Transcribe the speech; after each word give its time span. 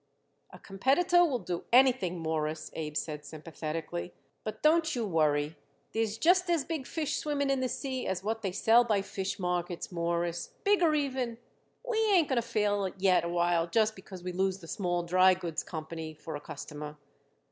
"A 0.49 0.57
competitor 0.57 1.23
will 1.23 1.37
do 1.37 1.65
anything, 1.71 2.17
Mawruss," 2.23 2.71
Abe 2.73 2.97
said 2.97 3.23
sympathetically. 3.23 4.15
"But 4.43 4.63
don't 4.63 4.95
you 4.95 5.05
worry. 5.05 5.57
There's 5.93 6.17
just 6.17 6.49
as 6.49 6.65
big 6.65 6.87
fish 6.87 7.17
swimming 7.17 7.51
in 7.51 7.59
the 7.59 7.69
sea 7.69 8.07
as 8.07 8.23
what 8.23 8.41
they 8.41 8.51
sell 8.51 8.83
by 8.83 9.03
fish 9.03 9.37
markets, 9.37 9.91
Mawruss. 9.91 10.53
Bigger 10.63 10.95
even. 10.95 11.37
We 11.87 11.99
ain't 12.05 12.29
going 12.29 12.41
to 12.41 12.41
fail 12.41 12.91
yet 12.97 13.23
a 13.23 13.29
while 13.29 13.67
just 13.67 13.95
because 13.95 14.23
we 14.23 14.31
lose 14.31 14.57
the 14.57 14.67
Small 14.67 15.03
Drygoods 15.05 15.63
Company 15.63 16.15
for 16.15 16.35
a 16.35 16.41
customer." 16.41 16.97